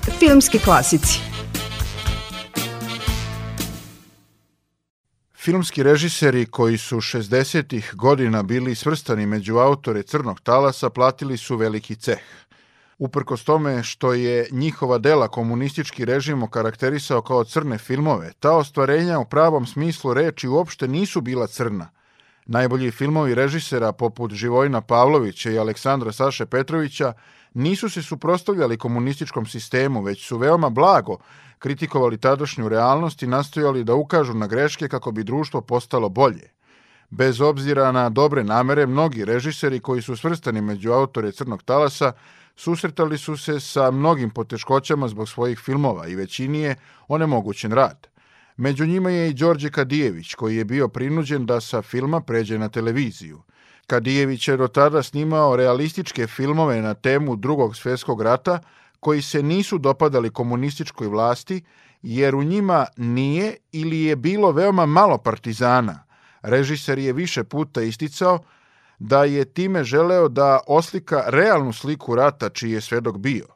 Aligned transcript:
Filmski 0.00 0.58
klasici 0.58 1.20
Filmski 5.34 5.82
režiseri 5.82 6.46
koji 6.46 6.78
su 6.78 6.96
60. 6.96 7.94
godina 7.94 8.42
bili 8.42 8.74
svrstani 8.74 9.26
među 9.26 9.56
autore 9.56 10.02
Crnog 10.02 10.40
talasa 10.40 10.90
platili 10.90 11.36
su 11.36 11.56
veliki 11.56 11.94
ceh. 11.94 12.18
Uprkos 12.98 13.44
tome 13.44 13.82
što 13.82 14.12
je 14.12 14.48
njihova 14.50 14.98
dela 14.98 15.28
komunistički 15.28 16.04
režim 16.04 16.42
okarakterisao 16.42 17.22
kao 17.22 17.44
crne 17.44 17.78
filmove, 17.78 18.32
ta 18.40 18.52
ostvarenja 18.52 19.18
u 19.18 19.24
pravom 19.24 19.66
smislu 19.66 20.14
reči 20.14 20.48
uopšte 20.48 20.88
nisu 20.88 21.20
bila 21.20 21.46
crna. 21.46 21.90
Najbolji 22.50 22.90
filmovi 22.90 23.34
režisera 23.34 23.92
poput 23.92 24.32
Živojna 24.32 24.80
Pavlovića 24.80 25.50
i 25.50 25.58
Aleksandra 25.58 26.12
Saše 26.12 26.46
Petrovića 26.46 27.12
nisu 27.54 27.88
se 27.88 28.02
suprostavljali 28.02 28.78
komunističkom 28.78 29.46
sistemu, 29.46 30.02
već 30.02 30.26
su 30.26 30.38
veoma 30.38 30.70
blago 30.70 31.16
kritikovali 31.58 32.18
tadašnju 32.18 32.68
realnost 32.68 33.22
i 33.22 33.26
nastojali 33.26 33.84
da 33.84 33.94
ukažu 33.94 34.34
na 34.34 34.46
greške 34.46 34.88
kako 34.88 35.12
bi 35.12 35.24
društvo 35.24 35.60
postalo 35.60 36.08
bolje. 36.08 36.50
Bez 37.10 37.40
obzira 37.40 37.92
na 37.92 38.08
dobre 38.08 38.44
namere, 38.44 38.86
mnogi 38.86 39.24
režiseri 39.24 39.80
koji 39.80 40.02
su 40.02 40.16
svrstani 40.16 40.60
među 40.60 40.92
autore 40.92 41.32
Crnog 41.32 41.62
talasa 41.62 42.12
susretali 42.56 43.18
su 43.18 43.36
se 43.36 43.60
sa 43.60 43.90
mnogim 43.90 44.30
poteškoćama 44.30 45.08
zbog 45.08 45.28
svojih 45.28 45.58
filmova 45.58 46.06
i 46.06 46.14
većini 46.14 46.60
je 46.60 46.76
onemogućen 47.08 47.72
rad. 47.72 48.09
Među 48.60 48.86
njima 48.86 49.10
je 49.10 49.28
i 49.28 49.34
Đorđe 49.34 49.70
Kadijević, 49.70 50.34
koji 50.34 50.56
je 50.56 50.64
bio 50.64 50.88
prinuđen 50.88 51.46
da 51.46 51.60
sa 51.60 51.82
filma 51.82 52.20
pređe 52.20 52.58
na 52.58 52.68
televiziju. 52.68 53.42
Kadijević 53.86 54.48
je 54.48 54.56
do 54.56 54.68
tada 54.68 55.02
snimao 55.02 55.56
realističke 55.56 56.26
filmove 56.26 56.82
na 56.82 56.94
temu 56.94 57.36
drugog 57.36 57.76
svjetskog 57.76 58.22
rata, 58.22 58.58
koji 59.00 59.22
se 59.22 59.42
nisu 59.42 59.78
dopadali 59.78 60.30
komunističkoj 60.30 61.08
vlasti, 61.08 61.62
jer 62.02 62.34
u 62.34 62.42
njima 62.42 62.86
nije 62.96 63.56
ili 63.72 64.00
je 64.00 64.16
bilo 64.16 64.52
veoma 64.52 64.86
malo 64.86 65.18
partizana. 65.18 66.04
Režiser 66.42 66.98
je 66.98 67.12
više 67.12 67.44
puta 67.44 67.82
isticao 67.82 68.38
da 68.98 69.24
je 69.24 69.44
time 69.44 69.84
želeo 69.84 70.28
da 70.28 70.60
oslika 70.66 71.24
realnu 71.26 71.72
sliku 71.72 72.14
rata 72.14 72.48
čiji 72.48 72.72
je 72.72 72.80
svedok 72.80 73.16
bio. 73.16 73.46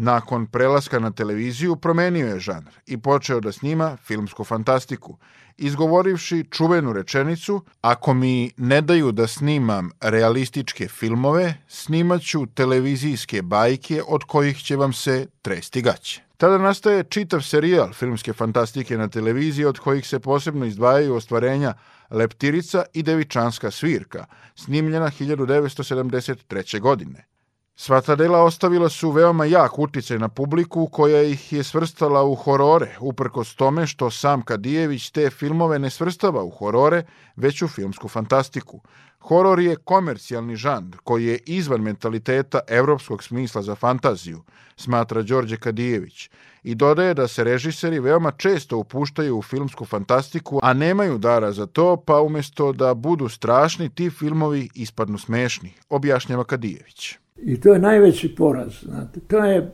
Nakon 0.00 0.46
prelaska 0.46 0.98
na 0.98 1.10
televiziju 1.10 1.76
promenio 1.76 2.26
je 2.26 2.40
žanr 2.40 2.70
i 2.86 2.98
počeo 2.98 3.40
da 3.40 3.52
snima 3.52 3.96
filmsku 3.96 4.44
fantastiku, 4.44 5.16
izgovorivši 5.56 6.44
čuvenu 6.50 6.92
rečenicu 6.92 7.64
Ako 7.80 8.14
mi 8.14 8.50
ne 8.56 8.80
daju 8.80 9.12
da 9.12 9.26
snimam 9.26 9.90
realističke 10.00 10.88
filmove, 10.88 11.54
snimaću 11.68 12.46
televizijske 12.46 13.42
bajke 13.42 14.02
od 14.08 14.24
kojih 14.24 14.62
će 14.62 14.76
vam 14.76 14.92
se 14.92 15.26
tresti 15.42 15.82
gaće. 15.82 16.22
Tada 16.36 16.58
nastaje 16.58 17.04
čitav 17.04 17.40
serijal 17.40 17.92
filmske 17.92 18.32
fantastike 18.32 18.98
na 18.98 19.08
televiziji 19.08 19.64
od 19.64 19.78
kojih 19.78 20.06
se 20.08 20.18
posebno 20.18 20.66
izdvajaju 20.66 21.14
ostvarenja 21.14 21.74
Leptirica 22.10 22.84
i 22.92 23.02
Devičanska 23.02 23.70
svirka, 23.70 24.26
snimljena 24.54 25.10
1973. 25.20 26.80
godine. 26.80 27.24
Sva 27.80 28.00
ta 28.00 28.16
dela 28.16 28.40
ostavila 28.42 28.88
su 28.88 29.10
veoma 29.10 29.44
jak 29.44 29.78
uticaj 29.78 30.18
na 30.18 30.28
publiku 30.28 30.88
koja 30.92 31.22
ih 31.22 31.52
je 31.52 31.64
svrstala 31.64 32.22
u 32.24 32.34
horore, 32.34 32.96
uprkos 33.00 33.54
tome 33.54 33.86
što 33.86 34.10
sam 34.10 34.42
Kadijević 34.42 35.10
te 35.10 35.30
filmove 35.30 35.78
ne 35.78 35.90
svrstava 35.90 36.42
u 36.42 36.50
horore, 36.50 37.02
već 37.36 37.62
u 37.62 37.68
filmsku 37.68 38.08
fantastiku. 38.08 38.80
Horor 39.20 39.60
je 39.60 39.76
komercijalni 39.76 40.56
žanr 40.56 40.96
koji 41.04 41.26
je 41.26 41.38
izvan 41.46 41.80
mentaliteta 41.80 42.60
evropskog 42.68 43.22
smisla 43.22 43.62
za 43.62 43.74
fantaziju, 43.74 44.42
smatra 44.76 45.22
Đorđe 45.22 45.56
Kadijević, 45.56 46.30
i 46.62 46.74
dodaje 46.74 47.14
da 47.14 47.28
se 47.28 47.44
režiseri 47.44 48.00
veoma 48.00 48.30
često 48.30 48.78
upuštaju 48.78 49.38
u 49.38 49.42
filmsku 49.42 49.84
fantastiku, 49.84 50.60
a 50.62 50.72
nemaju 50.72 51.18
dara 51.18 51.52
za 51.52 51.66
to, 51.66 51.96
pa 51.96 52.20
umesto 52.20 52.72
da 52.72 52.94
budu 52.94 53.28
strašni, 53.28 53.88
ti 53.88 54.10
filmovi 54.10 54.68
ispadnu 54.74 55.18
smešni, 55.18 55.72
objašnjava 55.88 56.44
Kadijević. 56.44 57.18
I 57.42 57.60
to 57.60 57.72
je 57.72 57.78
najveći 57.78 58.34
poraz. 58.34 58.72
Znate. 58.82 59.20
To 59.20 59.44
je 59.44 59.56
e, 59.56 59.70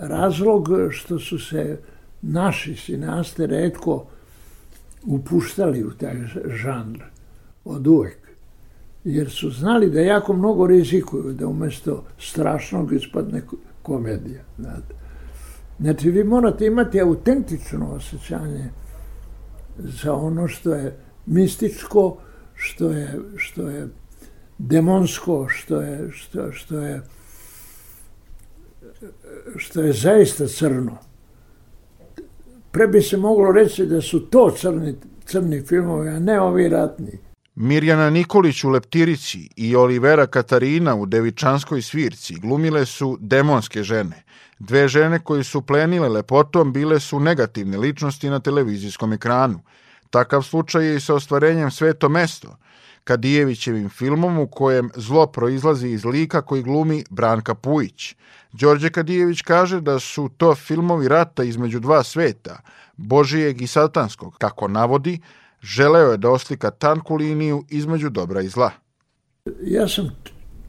razlog 0.00 0.68
što 0.90 1.18
su 1.18 1.38
se 1.38 1.78
naši 2.22 2.76
sinaste 2.76 3.46
redko 3.46 4.06
upuštali 5.06 5.84
u 5.84 5.90
taj 5.90 6.16
žanr 6.46 6.98
od 7.64 7.86
uvek. 7.86 8.18
Jer 9.04 9.30
su 9.30 9.50
znali 9.50 9.90
da 9.90 10.00
jako 10.00 10.32
mnogo 10.32 10.66
rizikuju, 10.66 11.32
da 11.32 11.46
umesto 11.46 12.04
strašnog 12.18 12.92
ispadne 12.92 13.42
komedija. 13.82 14.42
Znate. 14.58 14.94
Znači, 15.80 16.10
vi 16.10 16.24
morate 16.24 16.66
imati 16.66 17.00
autentično 17.00 17.90
osjećanje 17.90 18.70
za 19.78 20.14
ono 20.14 20.48
što 20.48 20.74
je 20.74 20.96
mističko, 21.26 22.16
što 22.54 22.90
je, 22.90 23.20
što 23.36 23.68
je 23.68 23.88
demonsko, 24.60 25.48
što 25.48 25.80
je, 25.80 26.10
što, 26.12 26.52
što 26.52 26.78
je, 26.78 27.02
što 29.56 29.80
je 29.80 29.92
zaista 29.92 30.46
crno. 30.46 30.98
Pre 32.70 32.86
bi 32.86 33.02
se 33.02 33.16
moglo 33.16 33.52
reći 33.52 33.86
da 33.86 34.00
su 34.00 34.20
to 34.20 34.50
crni, 34.50 34.94
crni 35.24 35.62
filmovi, 35.62 36.08
a 36.08 36.18
ne 36.18 36.40
ovi 36.40 36.68
ratni. 36.68 37.18
Mirjana 37.54 38.10
Nikolić 38.10 38.64
u 38.64 38.68
Leptirici 38.68 39.48
i 39.56 39.76
Olivera 39.76 40.26
Katarina 40.26 40.94
u 40.94 41.06
Devičanskoj 41.06 41.82
svirci 41.82 42.34
glumile 42.34 42.86
su 42.86 43.18
demonske 43.20 43.82
žene. 43.82 44.22
Dve 44.58 44.88
žene 44.88 45.18
koje 45.18 45.44
su 45.44 45.62
plenile 45.62 46.08
lepotom 46.08 46.72
bile 46.72 47.00
su 47.00 47.20
negativne 47.20 47.78
ličnosti 47.78 48.30
na 48.30 48.40
televizijskom 48.40 49.12
ekranu. 49.12 49.60
Takav 50.10 50.42
slučaj 50.42 50.86
je 50.86 50.96
i 50.96 51.00
sa 51.00 51.14
ostvarenjem 51.14 51.70
Sveto 51.70 52.08
mesto– 52.08 52.56
Kadijevićevim 53.04 53.88
filmom 53.88 54.38
u 54.38 54.46
kojem 54.46 54.90
zlo 54.94 55.26
proizlazi 55.26 55.88
iz 55.88 56.04
lika 56.04 56.42
koji 56.42 56.62
glumi 56.62 57.04
Branka 57.10 57.54
Pujić. 57.54 58.14
Đorđe 58.52 58.90
Kadijević 58.90 59.42
kaže 59.42 59.80
da 59.80 59.98
su 59.98 60.30
to 60.36 60.54
filmovi 60.54 61.08
rata 61.08 61.44
između 61.44 61.80
dva 61.80 62.02
sveta, 62.02 62.60
Božijeg 62.96 63.62
i 63.62 63.66
Satanskog. 63.66 64.36
Kako 64.38 64.68
navodi, 64.68 65.20
želeo 65.62 66.10
je 66.10 66.16
da 66.16 66.30
oslika 66.30 66.70
tanku 66.70 67.16
liniju 67.16 67.64
između 67.68 68.10
dobra 68.10 68.40
i 68.42 68.48
zla. 68.48 68.70
Ja 69.62 69.88
sam 69.88 70.10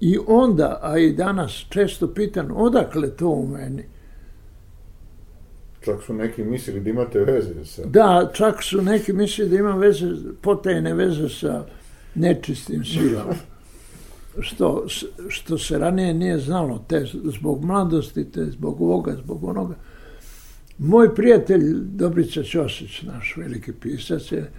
i 0.00 0.18
onda, 0.26 0.80
a 0.82 0.98
i 0.98 1.12
danas 1.12 1.64
često 1.68 2.14
pitan 2.14 2.50
odakle 2.54 3.16
to 3.16 3.28
u 3.28 3.48
meni. 3.48 3.84
Čak 5.80 6.02
su 6.02 6.14
neki 6.14 6.44
mislili 6.44 6.80
da 6.80 6.90
imate 6.90 7.18
veze 7.18 7.64
sa... 7.64 7.82
Da, 7.86 8.30
čak 8.34 8.62
su 8.62 8.82
neki 8.82 9.12
mislili 9.12 9.50
da 9.50 9.56
imam 9.56 9.78
veze, 9.78 10.06
potajne 10.42 10.94
veze 10.94 11.28
sa 11.28 11.64
nečistim 12.14 12.84
silama. 12.84 13.34
Što, 14.40 14.86
što 15.28 15.58
se 15.58 15.78
ranije 15.78 16.14
nije 16.14 16.38
znalo, 16.38 16.84
te 16.88 17.06
zbog 17.24 17.64
mladosti, 17.64 18.24
te 18.24 18.44
zbog 18.44 18.80
ovoga, 18.80 19.16
zbog 19.24 19.44
onoga. 19.44 19.74
Moj 20.78 21.14
prijatelj 21.14 21.74
Dobrica 21.74 22.42
Ćosić, 22.42 23.02
naš 23.02 23.34
veliki 23.36 23.72
pisac, 23.72 24.32
je, 24.32 24.50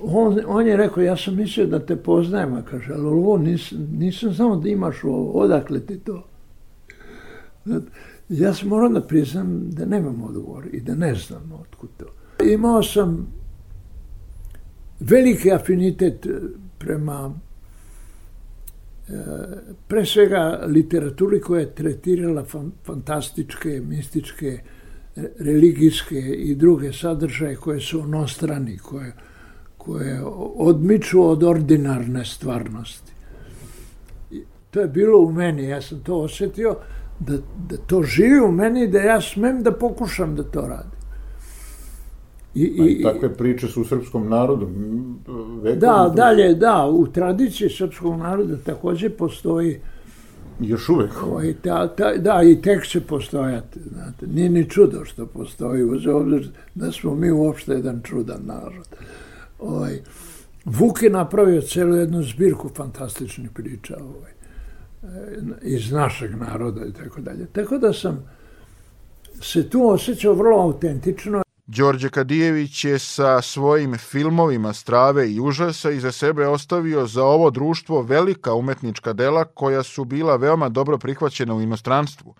on, 0.00 0.40
on 0.46 0.66
je 0.66 0.76
rekao, 0.76 1.02
ja 1.02 1.16
sam 1.16 1.36
mislio 1.36 1.66
da 1.66 1.86
te 1.86 1.96
poznajem, 1.96 2.54
a 2.54 2.62
kaže, 2.62 2.92
ali 2.92 3.06
ovo 3.06 3.38
nis, 3.38 3.72
nisam 3.98 4.32
znao 4.32 4.56
da 4.56 4.68
imaš 4.68 5.04
ovo, 5.04 5.30
odakle 5.30 5.80
ti 5.80 5.98
to? 5.98 6.24
Ja 8.28 8.54
sam 8.54 8.68
morao 8.68 8.88
da 8.88 9.00
priznam 9.00 9.70
da 9.70 9.84
nemam 9.84 10.22
odgovor 10.22 10.66
i 10.72 10.80
da 10.80 10.94
ne 10.94 11.14
znam 11.14 11.52
otkud 11.60 11.90
to. 11.96 12.06
Imao 12.44 12.82
sam 12.82 13.39
veliki 15.00 15.52
afinitet 15.52 16.26
eh, 16.26 16.30
prema 16.78 17.34
eh, 19.08 19.14
pre 19.88 20.04
svega 20.06 20.64
literaturi 20.66 21.40
koja 21.40 21.60
je 21.60 21.74
tretirala 21.74 22.44
fantastičke, 22.84 23.80
mističke, 23.80 24.60
religijske 25.38 26.18
i 26.20 26.54
druge 26.54 26.92
sadržaje 26.92 27.56
koje 27.56 27.80
su 27.80 28.00
onostrani, 28.00 28.78
koje, 28.78 29.12
koje 29.78 30.22
odmiču 30.56 31.22
od 31.22 31.42
ordinarne 31.42 32.24
stvarnosti. 32.24 33.12
I 34.30 34.42
to 34.70 34.80
je 34.80 34.88
bilo 34.88 35.18
u 35.18 35.32
meni, 35.32 35.68
ja 35.68 35.82
sam 35.82 36.00
to 36.00 36.20
osetio, 36.20 36.76
da, 37.20 37.36
da 37.68 37.76
to 37.76 38.02
živi 38.02 38.40
u 38.40 38.52
meni, 38.52 38.88
da 38.88 38.98
ja 38.98 39.20
smem 39.20 39.62
da 39.62 39.72
pokušam 39.72 40.36
da 40.36 40.42
to 40.42 40.60
radim. 40.60 40.99
I, 42.54 42.62
i, 42.62 43.02
takve 43.02 43.34
priče 43.34 43.68
su 43.68 43.82
u 43.82 43.84
srpskom 43.84 44.28
narodu. 44.28 44.68
Vekom 45.62 45.80
da, 45.80 46.12
dalje, 46.16 46.54
da, 46.54 46.86
u 46.90 47.06
tradiciji 47.06 47.70
srpskog 47.70 48.18
naroda 48.18 48.56
takođe 48.64 49.10
postoji 49.10 49.80
Još 50.60 50.88
uvek. 50.88 51.10
Ovaj, 51.22 51.54
ta, 51.62 51.88
ta, 51.88 52.12
da, 52.16 52.42
i 52.42 52.62
tek 52.62 52.86
će 52.86 53.00
postojati. 53.00 53.80
Znate. 53.92 54.26
Nije 54.26 54.50
ni 54.50 54.70
čudo 54.70 55.04
što 55.04 55.26
postoji, 55.26 55.84
uz 55.84 56.06
obzir 56.06 56.48
da 56.74 56.92
smo 56.92 57.14
mi 57.14 57.30
uopšte 57.30 57.72
jedan 57.72 58.00
čudan 58.04 58.40
narod. 58.46 58.88
Ovaj, 59.58 60.00
Vuk 60.64 61.02
je 61.02 61.10
napravio 61.10 61.60
celu 61.60 61.96
jednu 61.96 62.22
zbirku 62.22 62.68
fantastičnih 62.68 63.50
priča. 63.50 63.96
Ovaj. 63.96 64.30
iz 65.62 65.92
našeg 65.92 66.34
naroda 66.34 66.84
i 66.86 66.92
tako 66.92 67.20
dalje. 67.20 67.46
Tako 67.46 67.78
da 67.78 67.92
sam 67.92 68.24
se 69.42 69.70
tu 69.70 69.88
osjećao 69.88 70.34
vrlo 70.34 70.60
autentično. 70.60 71.42
Đorđe 71.72 72.08
Kadijević 72.08 72.84
je 72.84 72.98
sa 72.98 73.42
svojim 73.42 73.98
filmovima 73.98 74.72
strave 74.72 75.32
i 75.32 75.40
užasa 75.40 75.90
iza 75.90 76.12
sebe 76.12 76.46
ostavio 76.46 77.06
za 77.06 77.24
ovo 77.24 77.50
društvo 77.50 78.02
velika 78.02 78.54
umetnička 78.54 79.12
dela 79.12 79.44
koja 79.44 79.82
su 79.82 80.04
bila 80.04 80.36
veoma 80.36 80.68
dobro 80.68 80.98
prihvaćena 80.98 81.54
u 81.54 81.60
inostranstvu. 81.60 82.34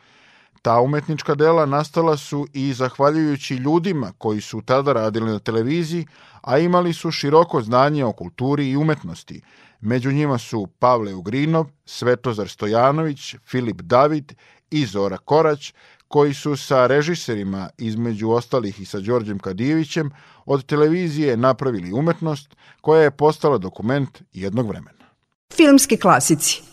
Ta 0.62 0.80
umetnička 0.80 1.34
dela 1.34 1.66
nastala 1.66 2.16
su 2.16 2.46
i 2.52 2.72
zahvaljujući 2.72 3.54
ljudima 3.54 4.12
koji 4.18 4.40
su 4.40 4.62
tada 4.62 4.92
radili 4.92 5.30
na 5.30 5.38
televiziji, 5.38 6.06
a 6.40 6.58
imali 6.58 6.92
su 6.92 7.10
široko 7.10 7.62
znanje 7.62 8.04
o 8.04 8.12
kulturi 8.12 8.70
i 8.70 8.76
umetnosti. 8.76 9.42
Među 9.80 10.12
njima 10.12 10.38
su 10.38 10.66
Pavle 10.78 11.14
Ugrinov, 11.14 11.66
Svetozar 11.84 12.48
Stojanović, 12.48 13.34
Filip 13.46 13.80
David 13.80 14.32
i 14.70 14.86
Zora 14.86 15.18
Korać, 15.18 15.72
koji 16.10 16.34
su 16.34 16.56
sa 16.56 16.86
režiserima, 16.86 17.68
između 17.78 18.30
ostalih 18.30 18.80
i 18.80 18.84
sa 18.84 19.00
Đorđem 19.00 19.38
Kadijevićem, 19.38 20.10
od 20.46 20.66
televizije 20.66 21.36
napravili 21.36 21.92
umetnost 21.92 22.56
koja 22.80 23.02
je 23.02 23.10
postala 23.10 23.58
dokument 23.58 24.22
jednog 24.32 24.68
vremena. 24.68 25.06
Filmski 25.54 25.96
klasici 25.96 26.69